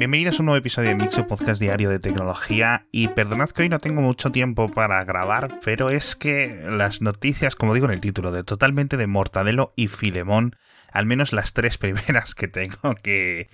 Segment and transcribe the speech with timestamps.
[0.00, 3.68] Bienvenidos a un nuevo episodio de Mixo Podcast Diario de Tecnología y perdonad que hoy
[3.68, 8.00] no tengo mucho tiempo para grabar, pero es que las noticias, como digo en el
[8.00, 10.56] título, de totalmente de Mortadelo y Filemón,
[10.90, 13.50] al menos las tres primeras que tengo que,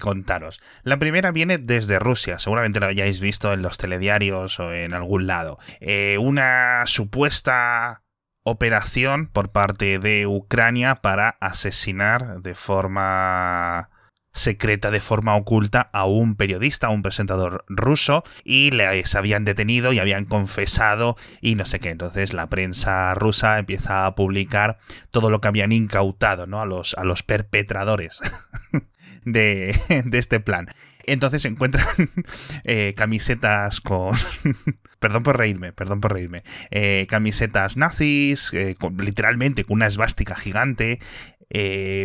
[0.00, 0.60] contaros.
[0.84, 5.26] La primera viene desde Rusia, seguramente lo hayáis visto en los telediarios o en algún
[5.26, 5.58] lado.
[5.80, 8.04] Eh, una supuesta
[8.44, 13.90] operación por parte de Ucrania para asesinar de forma
[14.38, 19.92] secreta de forma oculta a un periodista, a un presentador ruso, y les habían detenido
[19.92, 21.90] y habían confesado y no sé qué.
[21.90, 24.78] Entonces la prensa rusa empieza a publicar
[25.10, 26.60] todo lo que habían incautado ¿no?
[26.60, 28.20] a, los, a los perpetradores
[29.24, 30.68] de, de este plan.
[31.08, 31.86] Entonces encuentran
[32.64, 34.14] eh, camisetas con...
[34.98, 36.42] perdón por reírme, perdón por reírme.
[36.70, 41.00] Eh, camisetas nazis, eh, literalmente con una esvástica gigante,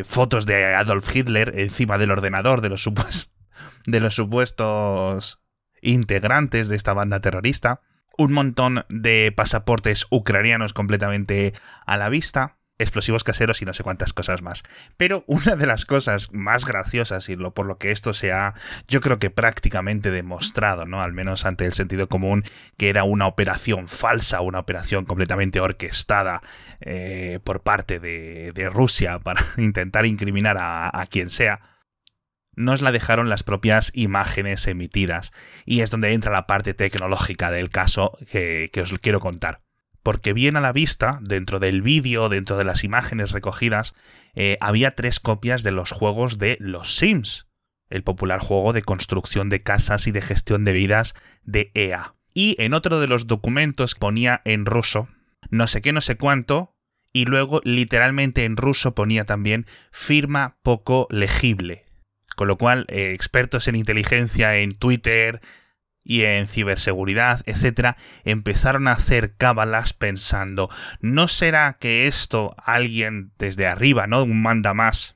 [0.06, 2.90] fotos de Adolf Hitler encima del ordenador de los,
[3.86, 5.40] de los supuestos
[5.82, 7.82] integrantes de esta banda terrorista.
[8.18, 11.54] Un montón de pasaportes ucranianos completamente
[11.86, 14.64] a la vista explosivos caseros y no sé cuántas cosas más.
[14.98, 18.54] Pero una de las cosas más graciosas y lo, por lo que esto se ha,
[18.88, 21.02] yo creo que prácticamente demostrado, ¿no?
[21.02, 22.44] Al menos ante el sentido común,
[22.78, 26.42] que era una operación falsa, una operación completamente orquestada
[26.82, 31.60] eh, por parte de, Rusia para intentar incriminar a, quien sea
[32.56, 35.32] nos la dejaron las propias imágenes emitidas.
[35.66, 39.64] Y es donde entra la parte tecnológica del caso que, que os quiero contar
[40.04, 43.96] porque bien a la vista, dentro del vídeo, dentro de las imágenes recogidas,
[44.36, 47.48] eh, había tres copias de los juegos de Los Sims,
[47.90, 52.16] el popular juego de construcción de casas y de gestión de vidas de EA.
[52.34, 55.08] Y en otro de los documentos ponía en ruso,
[55.50, 56.76] no sé qué, no sé cuánto,
[57.14, 61.86] y luego literalmente en ruso ponía también firma poco legible.
[62.36, 65.42] Con lo cual, eh, expertos en inteligencia en Twitter,
[66.04, 73.68] y en ciberseguridad, etcétera, empezaron a hacer cábalas pensando, ¿no será que esto alguien desde
[73.68, 74.24] arriba, ¿no?
[74.24, 75.16] Un manda más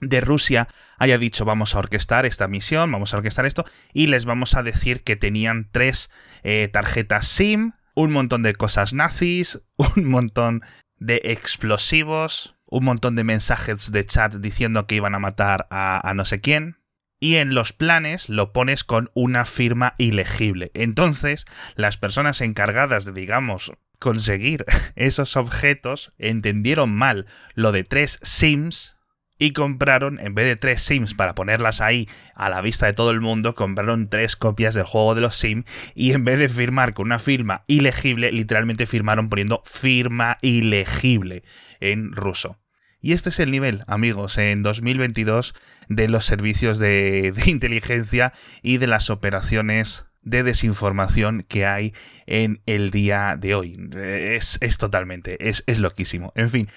[0.00, 3.64] de Rusia haya dicho vamos a orquestar esta misión, vamos a orquestar esto
[3.94, 6.10] y les vamos a decir que tenían tres
[6.42, 9.60] eh, tarjetas SIM, un montón de cosas nazis,
[9.96, 10.62] un montón
[10.98, 16.24] de explosivos, un montón de mensajes de chat diciendo que iban a matar a no
[16.26, 16.76] sé quién,
[17.20, 20.70] y en los planes lo pones con una firma ilegible.
[20.74, 21.44] Entonces,
[21.74, 24.64] las personas encargadas de, digamos, conseguir
[24.96, 28.96] esos objetos entendieron mal lo de tres sims
[29.38, 33.10] y compraron, en vez de tres sims para ponerlas ahí a la vista de todo
[33.10, 36.94] el mundo, compraron tres copias del juego de los sims y en vez de firmar
[36.94, 41.42] con una firma ilegible, literalmente firmaron poniendo firma ilegible
[41.80, 42.58] en ruso.
[43.06, 45.54] Y este es el nivel, amigos, en 2022
[45.88, 51.94] de los servicios de, inteligencia y de las operaciones de desinformación que hay
[52.26, 53.78] en el día de hoy.
[53.94, 56.32] Es, totalmente, es, es loquísimo.
[56.34, 56.68] En fin,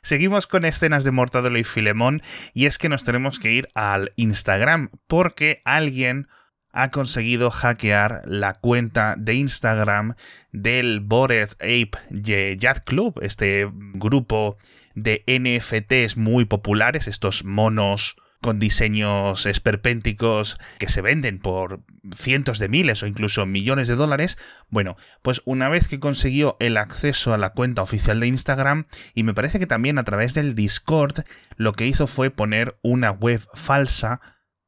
[0.00, 2.22] Seguimos con escenas de Mortadelo y Filemón
[2.54, 6.28] y es que nos tenemos que ir al Instagram porque alguien
[6.72, 10.14] ha conseguido hackear la cuenta de Instagram
[10.52, 14.56] del Bored Ape Yacht Club, este grupo
[14.96, 21.82] de NFTs muy populares, estos monos con diseños esperpénticos que se venden por
[22.14, 26.76] cientos de miles o incluso millones de dólares, bueno, pues una vez que consiguió el
[26.76, 30.54] acceso a la cuenta oficial de Instagram y me parece que también a través del
[30.54, 31.24] Discord,
[31.56, 34.20] lo que hizo fue poner una web falsa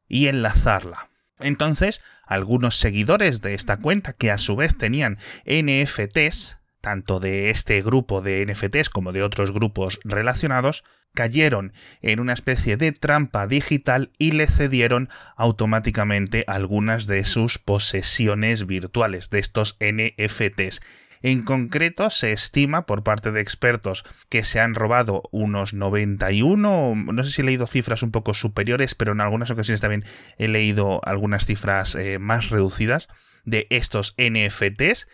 [0.08, 1.10] y enlazarla.
[1.38, 6.57] Entonces, algunos seguidores de esta cuenta que a su vez tenían NFTs
[6.88, 12.78] tanto de este grupo de NFTs como de otros grupos relacionados, cayeron en una especie
[12.78, 20.80] de trampa digital y le cedieron automáticamente algunas de sus posesiones virtuales de estos NFTs.
[21.20, 27.22] En concreto, se estima por parte de expertos que se han robado unos 91, no
[27.22, 30.06] sé si he leído cifras un poco superiores, pero en algunas ocasiones también
[30.38, 33.08] he leído algunas cifras eh, más reducidas
[33.44, 35.06] de estos NFTs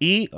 [0.00, 0.30] y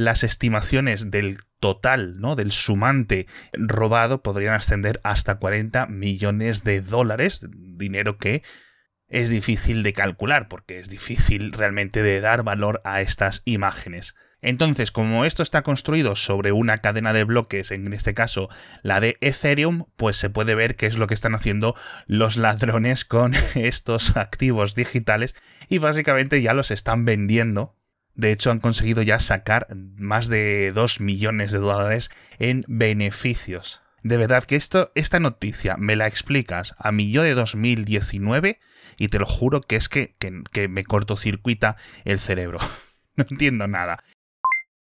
[0.00, 2.34] las estimaciones del total, ¿no?
[2.34, 8.42] Del sumante robado podrían ascender hasta 40 millones de dólares, dinero que
[9.08, 14.14] es difícil de calcular porque es difícil realmente de dar valor a estas imágenes.
[14.40, 18.48] Entonces, como esto está construido sobre una cadena de bloques, en este caso
[18.82, 21.74] la de Ethereum, pues se puede ver qué es lo que están haciendo
[22.06, 25.34] los ladrones con estos activos digitales
[25.68, 27.76] y básicamente ya los están vendiendo
[28.14, 33.80] de hecho, han conseguido ya sacar más de 2 millones de dólares en beneficios.
[34.02, 38.58] De verdad que esto, esta noticia me la explicas a mi yo de 2019
[38.96, 42.58] y te lo juro que es que, que, que me cortocircuita el cerebro.
[43.16, 44.02] no entiendo nada.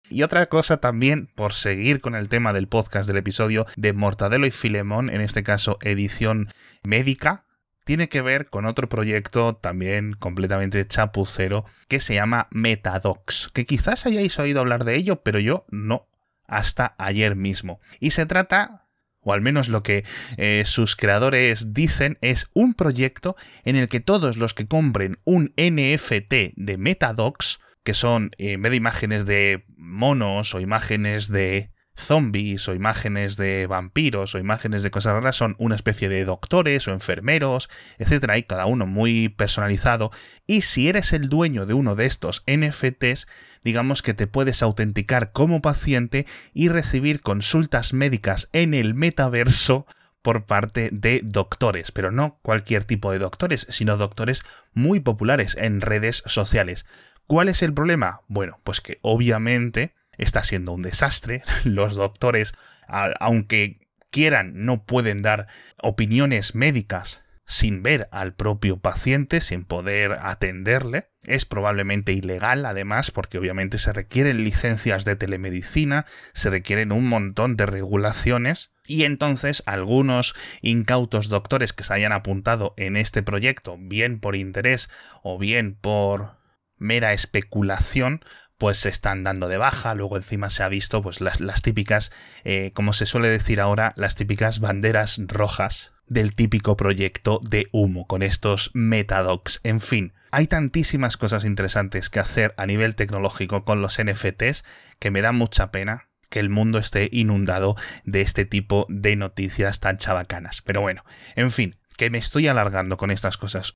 [0.09, 4.45] Y otra cosa también, por seguir con el tema del podcast del episodio de Mortadelo
[4.45, 6.50] y Filemón, en este caso edición
[6.83, 7.45] médica,
[7.91, 14.05] tiene que ver con otro proyecto también completamente chapucero que se llama Metadocs, que quizás
[14.05, 16.07] hayáis oído hablar de ello, pero yo no,
[16.47, 17.81] hasta ayer mismo.
[17.99, 18.88] Y se trata,
[19.19, 20.05] o al menos lo que
[20.38, 23.35] eh, sus creadores dicen, es un proyecto
[23.65, 28.75] en el que todos los que compren un NFT de Metadocs, que son eh, de
[28.77, 31.71] imágenes de monos o imágenes de
[32.01, 36.88] zombies o imágenes de vampiros o imágenes de cosas raras son una especie de doctores
[36.88, 40.12] o enfermeros, etcétera, y cada uno muy personalizado.
[40.48, 43.27] Y si eres el dueño de uno de estos NFTs,
[43.63, 49.86] digamos que te puedes autenticar como paciente y recibir consultas médicas en el metaverso
[50.21, 54.44] por parte de doctores, pero no cualquier tipo de doctores, sino doctores
[54.74, 56.86] muy populares en redes sociales.
[57.27, 58.21] ¿Cuál es el problema?
[58.27, 61.44] Bueno, pues que obviamente está siendo un desastre.
[61.63, 62.54] Los doctores,
[62.88, 65.48] aunque quieran, no pueden dar
[65.81, 71.10] opiniones médicas sin ver al propio paciente, sin poder atenderle.
[71.25, 77.58] Es probablemente ilegal, además, porque obviamente se requieren licencias de telemedicina, se requieren un montón
[77.58, 78.72] de regulaciones.
[78.86, 84.90] Y entonces algunos incautos doctores que se hayan apuntado en este proyecto, bien por interés
[85.22, 86.38] o bien por
[86.78, 88.24] mera especulación,
[88.62, 89.96] pues se están dando de baja.
[89.96, 92.12] Luego encima se ha visto pues las, las típicas,
[92.44, 98.06] eh, como se suele decir ahora, las típicas banderas rojas del típico proyecto de humo
[98.06, 99.62] con estos metadocs.
[99.63, 104.63] En fin, hay tantísimas cosas interesantes que hacer a nivel tecnológico con los NFTs
[105.00, 109.80] que me da mucha pena que el mundo esté inundado de este tipo de noticias
[109.80, 110.62] tan chabacanas.
[110.62, 111.04] Pero bueno,
[111.36, 113.74] en fin, que me estoy alargando con estas cosas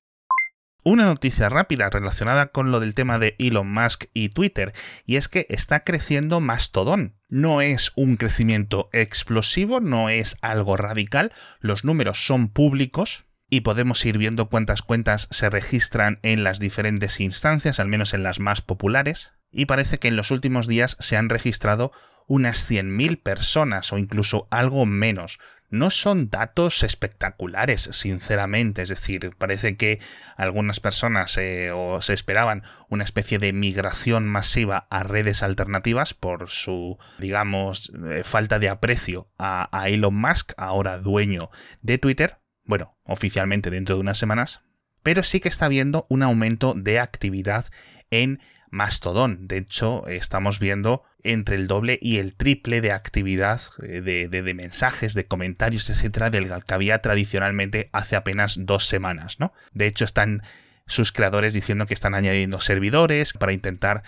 [0.86, 4.72] una noticia rápida relacionada con lo del tema de Elon Musk y Twitter,
[5.04, 7.16] y es que está creciendo Mastodon.
[7.28, 14.04] No es un crecimiento explosivo, no es algo radical, los números son públicos, y podemos
[14.06, 18.62] ir viendo cuántas cuentas se registran en las diferentes instancias, al menos en las más
[18.62, 21.90] populares, y parece que en los últimos días se han registrado
[22.28, 25.38] unas 100.000 personas o incluso algo menos,
[25.70, 28.82] no son datos espectaculares, sinceramente.
[28.82, 30.00] Es decir, parece que
[30.36, 36.48] algunas personas eh, o se esperaban una especie de migración masiva a redes alternativas por
[36.48, 41.50] su, digamos, eh, falta de aprecio a, Elon Musk, ahora dueño
[41.82, 42.38] de Twitter.
[42.64, 44.62] Bueno, oficialmente dentro de unas semanas.
[45.02, 47.66] Pero sí que está habiendo un aumento de actividad
[48.10, 48.40] en
[48.70, 49.46] Mastodon.
[49.46, 55.14] De hecho, estamos viendo entre el doble y el triple de actividad eh, de, mensajes,
[55.14, 59.52] de comentarios, etcétera, del que había tradicionalmente hace apenas dos semanas, ¿no?
[59.72, 60.42] De hecho, están
[60.86, 64.02] sus creadores diciendo que están añadiendo servidores para intentar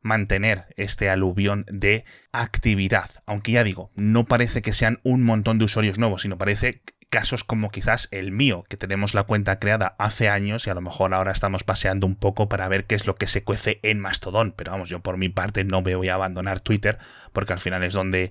[0.00, 3.10] mantener este aluvión de actividad.
[3.26, 6.82] Aunque ya digo, no parece que sean un montón de usuarios nuevos, sino parece
[7.16, 10.82] casos como quizás el mío, que tenemos la cuenta creada hace años y a lo
[10.82, 14.00] mejor ahora estamos paseando un poco para ver qué es lo que se cuece en
[14.00, 14.52] Mastodon.
[14.54, 16.98] Pero vamos, yo por mi parte no me voy a abandonar Twitter
[17.32, 18.30] porque al final es donde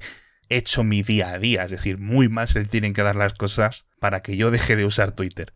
[0.50, 1.64] he hecho mi día a día.
[1.64, 4.86] Es decir, muy mal se tienen que dar las cosas para que yo deje de
[4.86, 5.56] usar Twitter.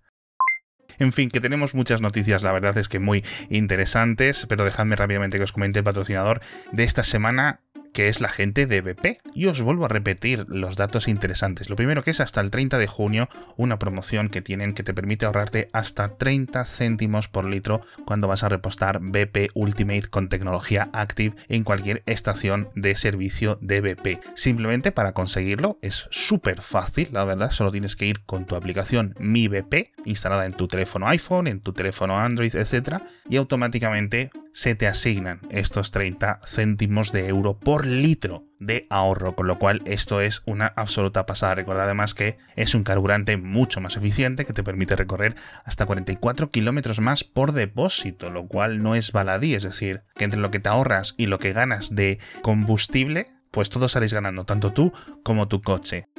[0.97, 5.37] En fin, que tenemos muchas noticias, la verdad es que muy interesantes, pero dejadme rápidamente
[5.37, 7.59] que os comente el patrocinador de esta semana
[7.93, 9.19] que es la gente de BP.
[9.33, 11.69] Y os vuelvo a repetir los datos interesantes.
[11.69, 14.93] Lo primero que es hasta el 30 de junio una promoción que tienen que te
[14.93, 20.89] permite ahorrarte hasta 30 céntimos por litro cuando vas a repostar BP Ultimate con tecnología
[20.93, 24.19] Active en cualquier estación de servicio de BP.
[24.35, 29.15] Simplemente para conseguirlo es súper fácil, la verdad, solo tienes que ir con tu aplicación
[29.19, 33.01] Mi BP instalada en tu teléfono iPhone, en tu teléfono Android, etc.
[33.29, 39.47] y automáticamente se te asignan estos 30 céntimos de euro por litro de ahorro, con
[39.47, 41.55] lo cual esto es una absoluta pasada.
[41.55, 46.51] Recordad además que es un carburante mucho más eficiente que te permite recorrer hasta 44
[46.51, 50.59] kilómetros más por depósito, lo cual no es baladí, es decir, que entre lo que
[50.59, 54.91] te ahorras y lo que ganas de combustible, pues todos salís ganando, tanto tú
[55.23, 56.09] como tu coche.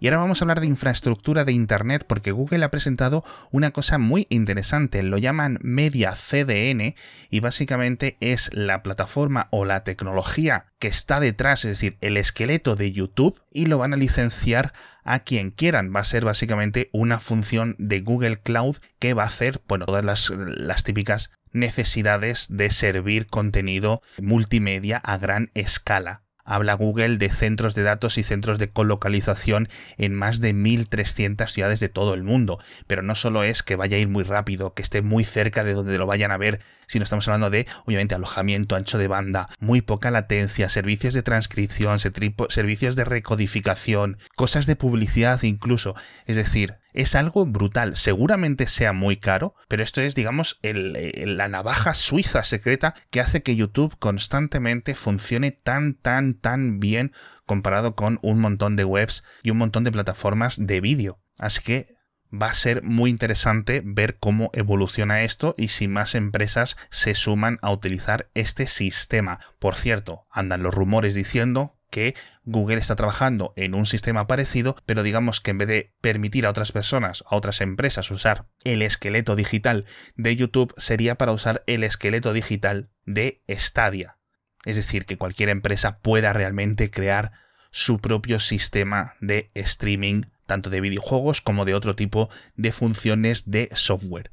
[0.00, 3.98] Y ahora vamos a hablar de infraestructura de Internet porque Google ha presentado una cosa
[3.98, 6.94] muy interesante, lo llaman Media CDN
[7.30, 12.76] y básicamente es la plataforma o la tecnología que está detrás, es decir, el esqueleto
[12.76, 15.92] de YouTube y lo van a licenciar a quien quieran.
[15.94, 20.84] Va a ser básicamente una función de Google Cloud que va a hacer, todas las
[20.84, 28.16] típicas necesidades de servir contenido multimedia a gran escala habla Google de centros de datos
[28.18, 32.58] y centros de colocalización en más de 1.300 ciudades de todo el mundo.
[32.86, 35.74] Pero no solo es que vaya a ir muy rápido, que esté muy cerca de
[35.74, 39.82] donde lo vayan a ver, sino estamos hablando de, obviamente, alojamiento, ancho de banda, muy
[39.82, 45.94] poca latencia, servicios de transcripción, servicios de recodificación, cosas de publicidad incluso.
[46.26, 47.94] Es decir, es algo brutal.
[47.94, 53.54] Seguramente sea muy caro, pero esto es, digamos, la navaja suiza secreta que hace que
[53.54, 57.12] YouTube constantemente funcione tan, tan, tan bien
[57.46, 61.20] comparado con un montón de webs y un montón de plataformas de vídeo.
[61.38, 61.94] Así que
[62.34, 67.60] va a ser muy interesante ver cómo evoluciona esto y si más empresas se suman
[67.62, 69.38] a utilizar este sistema.
[69.60, 72.14] Por cierto, andan los rumores diciendo que
[72.44, 76.50] Google está trabajando en un sistema parecido, pero digamos que en vez de permitir a
[76.50, 81.84] otras personas, a otras empresas usar el esqueleto digital de YouTube, sería para usar el
[81.84, 84.18] esqueleto digital de Stadia.
[84.64, 87.32] Es decir, que cualquier empresa pueda realmente crear
[87.70, 93.68] su propio sistema de streaming, tanto de videojuegos como de otro tipo de funciones de
[93.72, 94.30] software.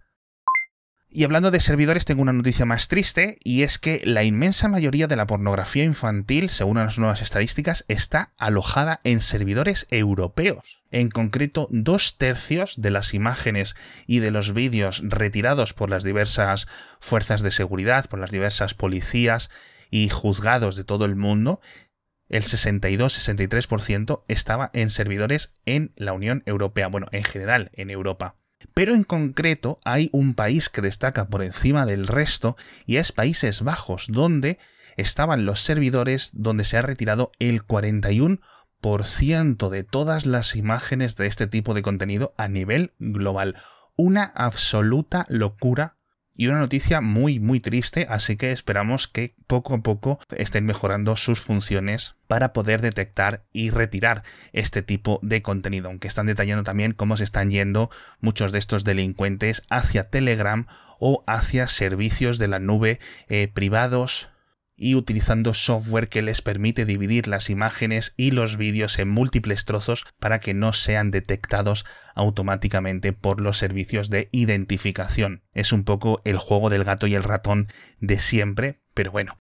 [1.18, 5.08] Y hablando de servidores, tengo una noticia más triste, y es que la inmensa mayoría
[5.08, 10.84] de la pornografía infantil, según las nuevas estadísticas, está alojada en servidores europeos.
[10.92, 16.68] En concreto, dos tercios de las imágenes y de los vídeos retirados por las diversas
[17.00, 19.50] fuerzas de seguridad, por las diversas policías
[19.90, 21.62] y juzgados de todo el mundo,
[22.28, 28.36] el 62-63% estaba en servidores en la Unión Europea, bueno, en general en Europa.
[28.75, 33.62] Pero en concreto hay un país que destaca por encima del resto y es Países
[33.62, 34.60] Bajos, donde
[34.98, 41.48] estaban los servidores donde se ha retirado el 41% de todas las imágenes de este
[41.48, 43.55] tipo de contenido a nivel global.
[43.96, 45.95] Una absoluta locura
[46.36, 51.15] y una noticia muy muy triste, así que esperamos que poco a poco estén mejorando
[51.15, 54.24] sus funciones para poder detectar y retirar
[54.54, 57.89] este tipo de contenido, aunque están detallando también cómo se están yendo
[58.20, 60.68] muchos de estos delincuentes hacia Telegram
[61.00, 64.30] o hacia servicios de la nube eh, privados
[64.77, 70.05] y utilizando software que les permite dividir las imágenes y los vídeos en múltiples trozos
[70.20, 75.44] para que no sean detectados automáticamente por los servicios de identificación.
[75.53, 77.67] Es un poco el juego del gato y el ratón
[78.00, 79.39] de siempre, pero bueno,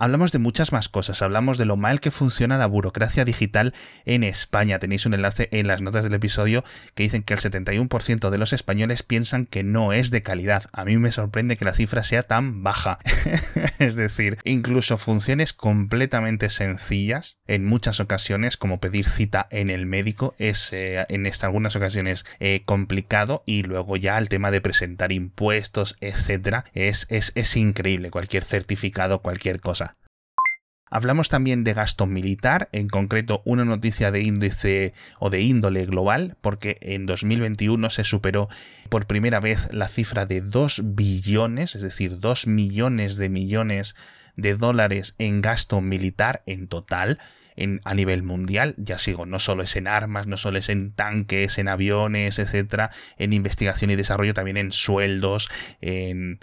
[0.00, 3.74] Hablamos de muchas más cosas, hablamos de lo mal que funciona la burocracia digital
[4.04, 4.78] en España.
[4.78, 6.62] Tenéis un enlace en las notas del episodio
[6.94, 10.66] que dicen que el 71% de los españoles piensan que no es de calidad.
[10.70, 13.00] A mí me sorprende que la cifra sea tan baja.
[13.80, 20.36] es decir, incluso funciones completamente sencillas en muchas ocasiones, como pedir cita en el médico,
[20.38, 25.96] es eh, en algunas ocasiones eh, complicado y luego ya el tema de presentar impuestos,
[26.00, 28.12] etcétera, es, es, es increíble.
[28.12, 29.87] Cualquier certificado, cualquier cosa.
[30.90, 36.36] Hablamos también de gasto militar, en concreto una noticia de índice o de índole global,
[36.40, 38.48] porque en 2021 se superó
[38.88, 43.94] por primera vez la cifra de 2 billones, es decir, 2 millones de millones
[44.36, 47.18] de dólares en gasto militar en total.
[47.60, 50.92] En, a nivel mundial, ya sigo, no solo es en armas, no solo es en
[50.92, 56.38] tanques, en aviones, etcétera, en investigación y desarrollo, también en sueldos, en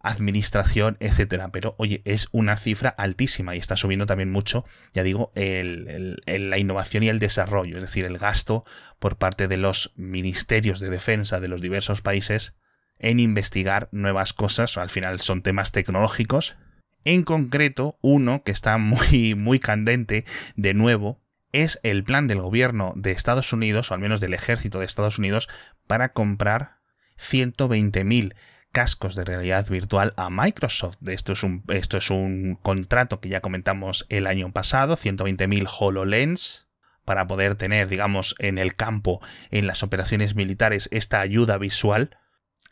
[0.00, 1.50] administración, etcétera.
[1.52, 7.02] Pero oye, es una cifra altísima y está subiendo también mucho, ya digo, la innovación
[7.02, 8.64] y el desarrollo, es decir, el gasto
[8.98, 12.54] por parte de los ministerios de defensa de los diversos países
[12.98, 16.56] en investigar nuevas cosas, al final son temas tecnológicos.
[17.04, 21.18] En concreto, uno que está muy, muy candente, de nuevo,
[21.52, 25.18] es el plan del gobierno de Estados Unidos, o al menos del ejército de Estados
[25.18, 25.48] Unidos,
[25.86, 26.76] para comprar
[27.18, 28.34] 120.000
[28.72, 30.96] cascos de realidad virtual a Microsoft.
[31.06, 36.68] Esto es un, esto es un contrato que ya comentamos el año pasado, 120.000 HoloLens
[37.04, 42.16] para poder tener, digamos, en el campo, en las operaciones militares, esta ayuda visual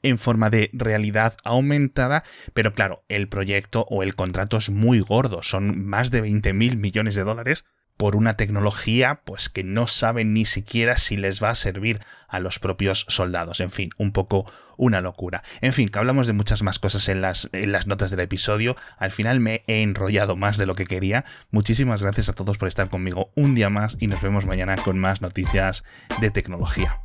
[0.02, 2.22] en forma de realidad aumentada,
[2.54, 7.16] pero claro, el proyecto o el contrato es muy gordo, son más de 20.000 millones
[7.16, 7.64] de dólares
[7.98, 12.40] por una tecnología pues que no saben ni siquiera si les va a servir a
[12.40, 13.60] los propios soldados.
[13.60, 15.42] En fin, un poco una locura.
[15.60, 18.76] En fin, que hablamos de muchas más cosas en las, en las notas del episodio.
[18.98, 21.24] Al final me he enrollado más de lo que quería.
[21.50, 24.98] Muchísimas gracias a todos por estar conmigo un día más y nos vemos mañana con
[24.98, 25.82] más noticias
[26.20, 27.00] de tecnología.